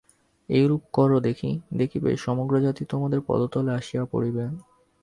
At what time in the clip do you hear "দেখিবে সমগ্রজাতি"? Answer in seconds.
1.73-2.83